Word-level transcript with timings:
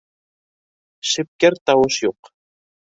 Шипкерт 1.11 1.63
тауыш 1.69 2.03
юҡ. 2.09 2.35